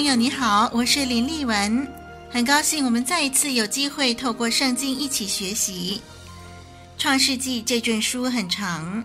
[0.00, 1.86] 朋友，你好，我是林丽文，
[2.30, 6.00] 很高兴我们再一次有机会透过圣经一起学习
[6.98, 9.04] 《创世纪》这卷书很长。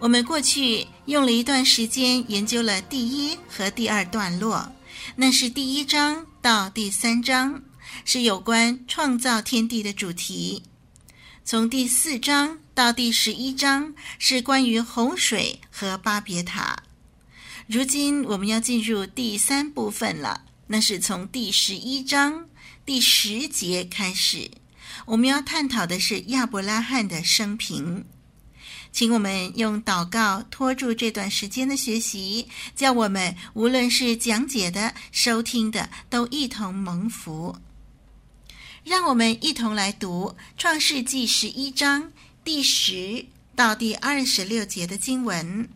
[0.00, 4.72] 我们过去用了一段时间研究了第一和第二段落，
[5.14, 7.62] 那是第一章到第三章，
[8.04, 10.64] 是有关创造天地的主题。
[11.44, 16.82] 从第四章到第十一章是关于洪水和巴别塔。
[17.66, 22.46] 如今我们要进入第三部分了，那是从第十一章
[22.84, 24.50] 第十节开始，
[25.06, 28.04] 我们要探讨的是亚伯拉罕的生平。
[28.92, 37.56] 请我们用祷告拖住这段时间的学习，叫我们无论是讲解的、收听的，都一同蒙福。
[38.84, 42.12] 让我们一同来读《创世纪》十一章
[42.44, 43.24] 第十
[43.56, 45.66] 到第二十六节的经文。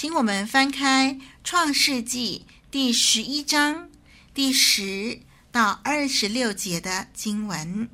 [0.00, 3.90] 请我们翻开《创世纪》第十一章
[4.32, 7.90] 第十到二十六节的经文，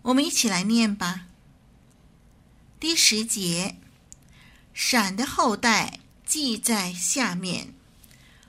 [0.00, 1.26] 我们一起来念吧。
[2.80, 3.76] 第十节，
[4.72, 7.74] 闪的后代记在下面。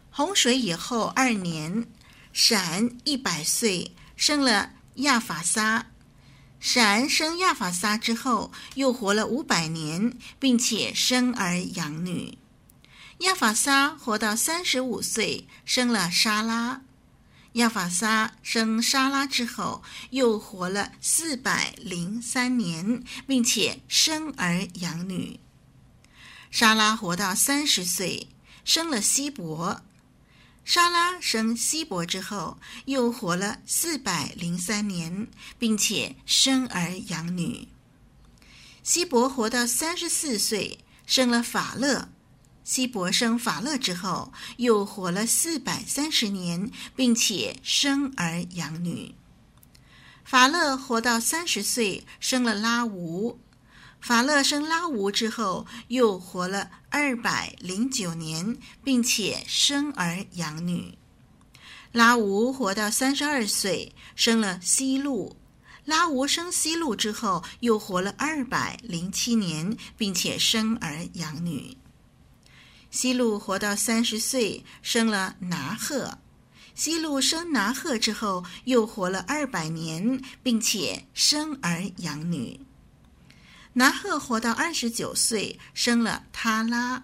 [0.10, 1.86] 洪水以后二年，
[2.32, 5.91] 闪一百岁，生了亚法撒。
[6.62, 12.38] 闪生亚法撒之后，又活了五百年，并且生儿养女。
[13.22, 16.82] 亚法撒活到三十五岁，生了沙拉。
[17.54, 25.40] 亚法撒生沙拉之后，又活了四百零三年，并且生儿养女。
[26.52, 28.28] 沙拉活到三十岁，
[28.64, 29.82] 生了希伯。
[30.64, 35.28] 莎拉生希伯之后，又活了四百零三年，
[35.58, 37.68] 并且生儿养女。
[38.84, 42.10] 希伯活到三十四岁，生了法勒。
[42.64, 49.16] 希伯生法勒之后，又活了四百三十年，并且生儿养女。
[50.24, 53.40] 法勒活到三十岁，生了拉吾。
[54.02, 60.98] 法勒生拉吾之后，又活了二百零九年，并且生儿养女。
[61.92, 65.38] 拉吾活到三十二岁，生了西路。
[65.86, 71.78] 拉吾生西路之后，又活了二百零七年，并且生儿养女。
[72.90, 76.18] 西路活到三十岁，生了拿鹤。
[76.74, 82.60] 西路生拿鹤之后，又活了二百年，并且生儿养女。
[83.74, 87.04] 拿鹤活到二十九岁，生了他拉。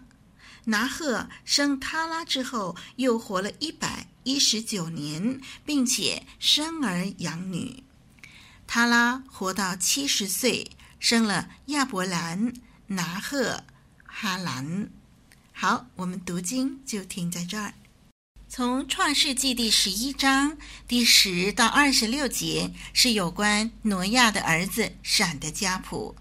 [0.65, 7.83] 拿鹤生他拉之后，又活了一百一十九年，并且生儿养女。
[8.67, 12.51] 他拉活到七十岁，生了亚伯兰、
[12.87, 13.63] 拿鹤、
[14.05, 14.89] 哈兰。
[15.53, 17.73] 好，我们读经就停在这儿。
[18.49, 26.15] 从创世纪第十一章第十到二十六节是有关挪亚的儿子闪的家谱。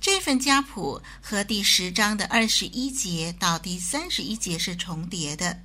[0.00, 5.60] 这份家谱和第十章的二十一节到第三十一节是重叠的，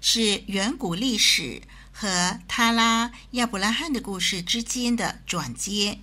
[0.00, 1.60] 是远古历史
[1.92, 6.00] 和他拉亚伯拉罕的故事之间的转接。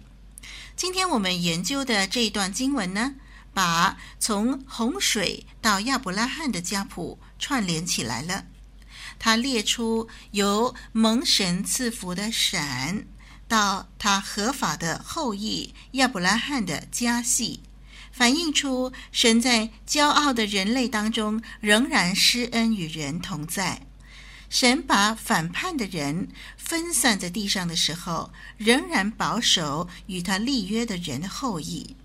[0.76, 3.16] 今天我们研究的这一段经文呢，
[3.52, 8.46] 把从洪水到亚伯拉罕的家谱串联起来了。
[9.18, 13.08] 他列出由蒙神赐福的闪
[13.48, 17.62] 到他合法的后裔亚伯拉罕的家系，
[18.22, 23.82] 反映出神在骄傲的人类当中仍然施恩与人同在。
[24.48, 31.96] 神把反叛的人分散在地上的时候，仍然保守与他立约的人的后裔。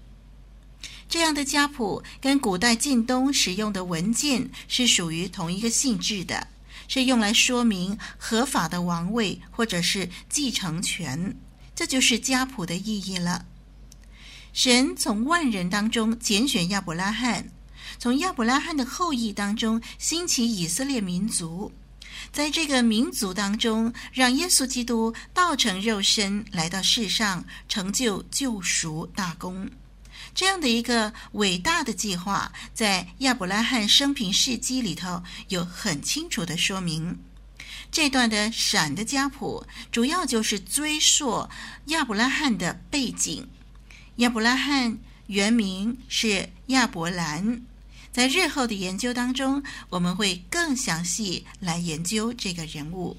[1.06, 6.48] 这样的家谱跟古代近东使用的文件是属于同一个性质的，
[6.88, 11.36] 是用来说明合法的王位或者是继承权，
[11.74, 13.44] 这就是家谱的意义了。
[14.56, 17.50] 神从万人当中拣选亚伯拉罕，
[17.98, 21.70] 从亚伯拉罕的后裔当中兴起以色列民族，
[22.32, 29.70] 在这个民族当中，让耶稣基督道成肉身来到世上，成就救赎大功。
[30.34, 37.18] 这样的一个伟大的计划，在亚伯拉罕生平事迹里头有很清楚的说明。
[37.92, 41.46] 这段的闪的家谱，主要就是追溯
[41.88, 43.46] 亚伯拉罕的背景。
[44.16, 47.60] 亚伯拉罕原名是亚伯兰，
[48.10, 53.18] 在日后的研究当中，我们会更详细来研究这个人物。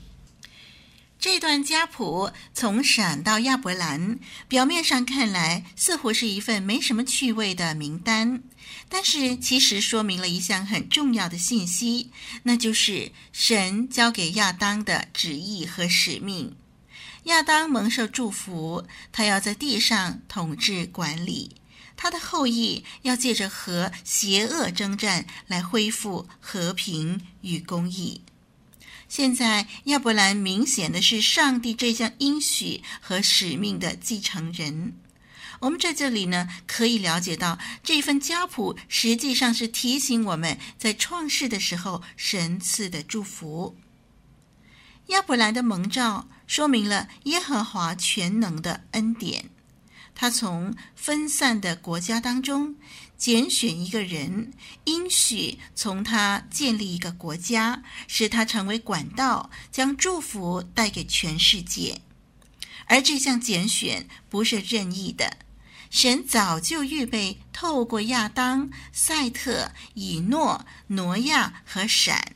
[1.20, 4.18] 这段家谱从闪到亚伯兰，
[4.48, 8.42] 表面上看来似乎是一份没什么趣味的名单，
[8.90, 12.10] 但是其实说明了一项很重要的信息，
[12.42, 16.56] 那就是神交给亚当的旨意和使命。
[17.27, 21.57] 亚当蒙受祝福，他要在地上统治管理，
[21.97, 28.21] 他的后裔要借着和邪恶征战来恢复和平与公义。
[29.09, 34.95] 现在，亚伯兰明显的是上帝这项应许和使命的继承人。
[35.59, 43.75] 我们在这里呢，可以了解到这份家谱实际上是提醒我们在创世的时候神赐的祝福。
[45.07, 49.50] 亚伯兰的蒙召说明了耶和华全能的恩典。
[50.13, 52.75] 他从分散的国家当中
[53.18, 54.51] 拣选一个人，
[54.86, 62.01] 应许从他建立一个国家，使他成为管道，将祝福带给全世界。
[62.86, 65.38] 而这项拣选不是任意的，
[65.89, 72.36] 神早就预备透过亚当、赛特、以诺、挪亚和闪，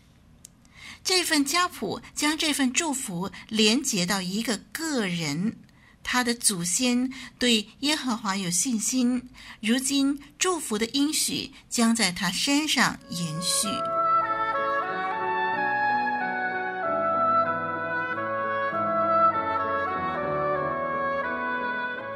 [1.04, 5.58] 这份家谱将这份祝福连接到一个个人。
[6.04, 9.30] 他的祖先对耶和华有信心，
[9.62, 13.68] 如今祝福的应许将在他身上延续。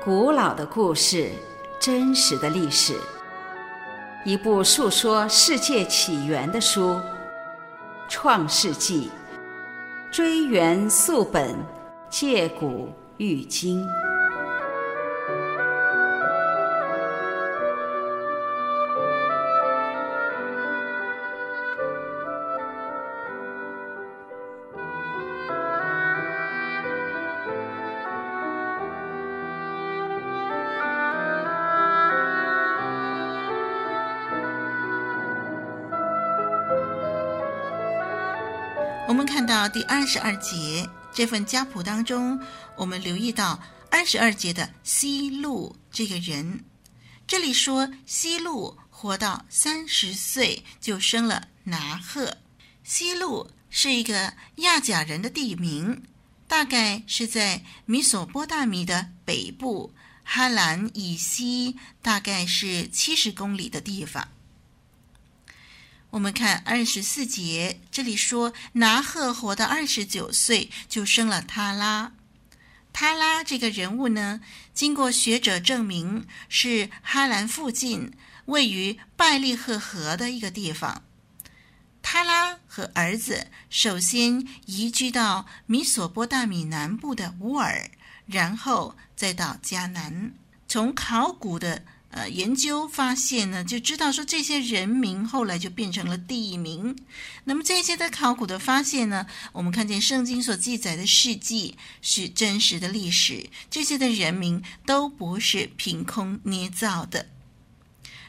[0.03, 1.31] 古老的故事，
[1.79, 2.99] 真实的历史，
[4.23, 6.93] 一部述说世界起源的书，
[8.07, 9.09] 《创世纪》，
[10.15, 11.55] 追源溯本，
[12.09, 12.89] 借古。
[13.17, 13.81] 喻今，
[39.07, 40.87] 我们看到第二十二节。
[41.13, 42.37] 这份家谱当中，
[42.75, 46.65] 我们留意到二十二节的西路这个人，
[47.25, 52.35] 这里说西路活到三十岁就生了拿鹤。
[52.83, 56.03] 西路是一个亚甲人的地名，
[56.49, 59.93] 大概是在米索波大米的北部，
[60.23, 64.27] 哈兰以西大概是七十公里的地方。
[66.15, 72.13] 我们看二十四节，这里说拿鹤活到二十九岁就生了他拉。
[72.93, 74.39] 他拉这个人物呢，
[74.73, 78.13] 经过学者证明是哈兰附近
[78.45, 81.03] 位于拜利赫河的一个地方。
[82.01, 87.91] 他拉和儿子首先移居到米索波大米南部的乌尔，
[88.25, 90.33] 然后再到迦南。
[90.65, 91.83] 从考古的。
[92.15, 96.95] 呃，研究发现呢，就知道说这些人名后来就变成了地名。
[97.43, 107.27] 那么这些的考古的发现呢，我们看见圣经所记载的事迹是真实的历史，这些的人名都不是凭空捏造的。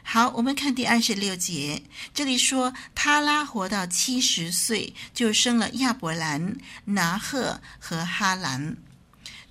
[0.03, 8.77] 好，我们看第二十六节，这里说他拉活到七十岁，就生了亚伯兰、拿鹤和哈兰。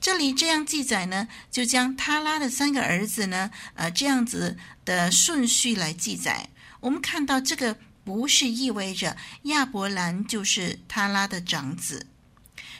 [0.05, 6.49] 这里这样记载呢，就将他拉的三个儿子呢，呃，这样子的顺序来记载。
[6.81, 12.05] 我们看到这个不是意味着亚伯兰就是他拉的长子，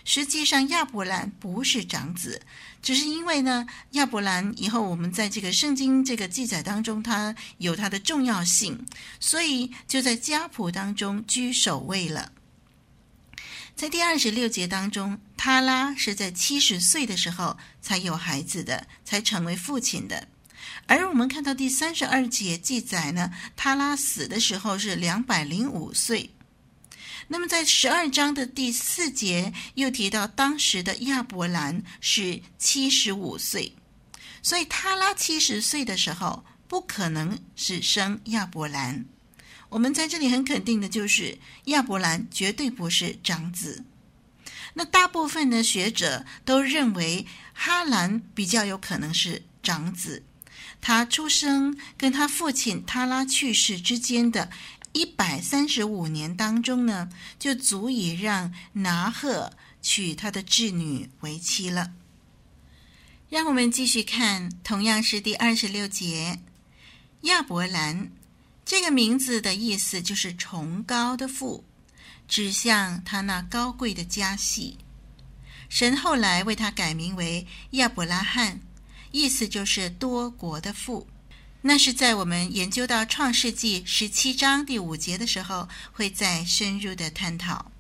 [0.04, 2.44] 实际上亚伯兰不是长子，
[2.84, 8.86] 只是因为呢，亚伯兰以后我们在这个圣经这个记载当中，他有他的重要性，
[9.20, 12.34] 所以就在家谱当中居首位了。
[13.76, 20.30] 在第二十六节当中，他拉是在七十岁的时候才有孩子的，才成为父亲的。
[20.88, 26.32] 而我们看到第三十二节记载呢，他拉死的时候是两百零五岁。
[27.28, 33.76] 那么在十二章的第四节又提到，当时的亚伯兰是七十五岁，
[34.42, 39.06] 所以他拉七十岁的时候不可能是生亚伯兰。
[39.70, 43.84] 我们在这里很肯定的就是，亚伯兰绝对不是长子。
[44.74, 50.24] 那大部分的学者都认为哈兰比较有可能是长子。
[50.82, 54.52] 他出生跟他父亲塔拉去世之间的
[54.92, 61.92] 一百三十五年当中呢，就足以让拿鹤娶他的侄女为妻了。
[63.30, 66.40] 让我们继续看，同样是第二十六节，
[67.22, 68.12] 亚伯兰
[68.66, 71.64] 这个名字的意思就是崇高的父，
[72.28, 74.80] 指向他那高贵的家系。
[75.70, 78.60] 神后来为他改名为亚伯拉罕，
[79.12, 81.08] 意思就是多国的父。
[81.62, 87.72] 那是在我们研究到创世纪十七章第五节的时候，会再深入的探讨。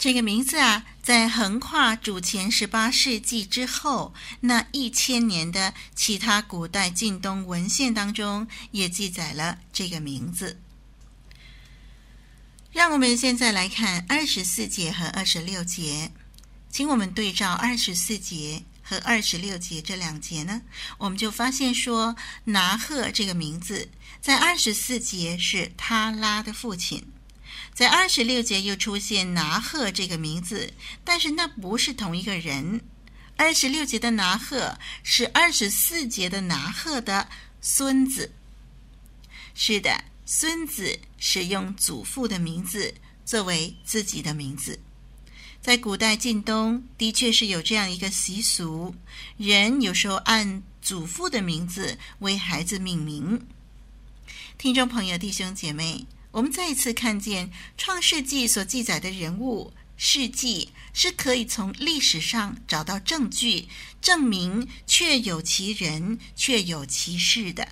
[0.00, 10.58] 这个名字啊，在横跨主前十八世纪之后那一千年的其他古代近东文献当中，也记载了这个名字。
[12.72, 16.10] 让我们现在来看二十四节和二十六节，
[16.70, 18.62] 请我们对照二十四节。
[18.82, 20.62] 和二十六节这两节呢，
[20.98, 23.88] 我们就发现说，拿鹤这个名字
[24.20, 27.06] 在二十四节是他拉的父亲，
[27.80, 30.70] 在二十六节又出现拿鹤这个名字，
[31.02, 32.82] 但是那不是同一个人。
[33.36, 37.26] 二十六节的拿鹤是二十四节的拿鹤的
[37.62, 38.32] 孙子。
[39.54, 42.94] 是的，孙子使用祖父的名字
[43.24, 44.78] 作为自己的名字。
[45.62, 48.94] 在古代近东，的确是有这样一个习俗，
[49.38, 53.46] 人有时候按祖父的名字为孩子命名。
[54.58, 63.66] 听众朋友、弟兄姐妹，我们再一次看见《创世纪》所记载的人物事迹，是可以从历史上找到证据，
[64.00, 67.68] 证明确有其人，确有其事的。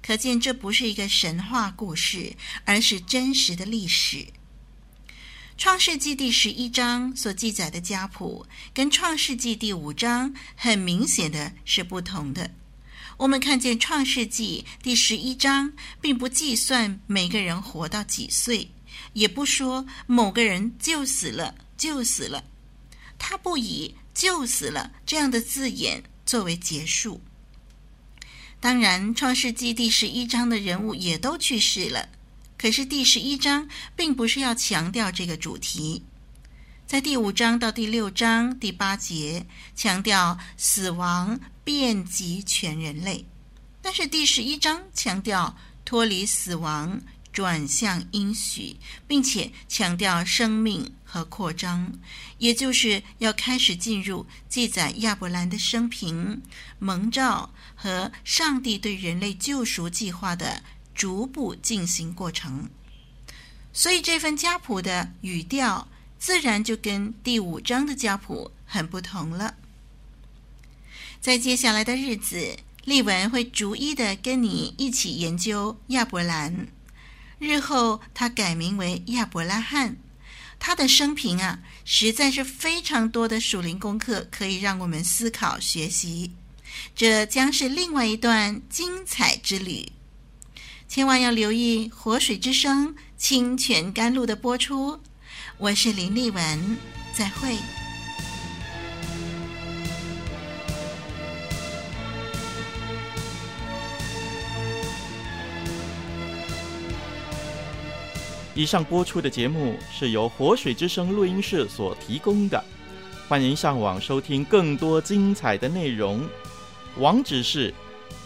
[0.00, 4.28] 可见这不是一个神话故事，而是真实的历史。
[5.56, 12.54] 创世纪第十一章所记载的家谱，跟创世纪第五章很明显的是不同的。
[13.18, 18.70] 我们看见创世纪第十一章，并不计算每个人活到几岁，
[19.12, 22.44] 也不说某个人就死了就死了，
[23.18, 27.20] 他不以“就死了”这样的字眼作为结束。
[28.60, 32.08] 当然，创世纪第十一章的人物也都去世了。
[32.56, 36.04] 可是第十一章并不是要强调这个主题，
[36.88, 39.44] 在第五章到第六章第八节
[39.76, 43.26] 强调死亡遍及全人类，
[43.82, 45.54] 但是第十一章强调
[45.84, 46.98] 脱离死亡
[47.30, 51.92] 转向应许，并且强调生命和扩张，
[52.38, 56.40] 也就是要开始进入记载亚伯兰的生平、
[56.78, 60.62] 蒙召和上帝对人类救赎计划的。
[60.94, 62.68] 逐步进行过程，
[63.72, 65.86] 所以这份家谱的语调
[66.18, 69.54] 自然就跟第五章的家谱很不同了。
[71.20, 76.68] 在接下来的日子，丽文会逐一的跟你一起研究亚伯兰。
[77.38, 79.96] 日后他改名为亚伯拉罕，
[80.58, 86.32] 他的生平啊，实在是非常多的属灵功课可以让我们思考学习。
[86.94, 89.92] 这将是另外一段精彩之旅。
[90.88, 95.00] 千万要留意《活水之声》清泉甘露的播出。
[95.60, 96.76] 我是林丽文，
[97.12, 97.56] 再会。
[108.54, 112.64] 以上播出的节目是由活水之声录音室所提供的，
[113.28, 116.24] 欢迎上网收听更多精彩的内容，
[116.98, 117.74] 网址是。